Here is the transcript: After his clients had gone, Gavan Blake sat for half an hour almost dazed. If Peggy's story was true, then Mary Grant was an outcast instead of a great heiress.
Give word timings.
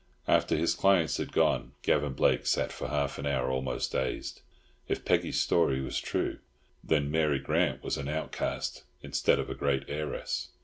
After 0.27 0.57
his 0.57 0.73
clients 0.73 1.17
had 1.17 1.31
gone, 1.31 1.73
Gavan 1.83 2.13
Blake 2.13 2.47
sat 2.47 2.71
for 2.71 2.87
half 2.87 3.19
an 3.19 3.27
hour 3.27 3.51
almost 3.51 3.91
dazed. 3.91 4.41
If 4.87 5.05
Peggy's 5.05 5.39
story 5.39 5.79
was 5.79 5.99
true, 5.99 6.39
then 6.83 7.11
Mary 7.11 7.37
Grant 7.37 7.83
was 7.83 7.97
an 7.97 8.09
outcast 8.09 8.81
instead 9.03 9.37
of 9.37 9.51
a 9.51 9.53
great 9.53 9.83
heiress. 9.87 10.49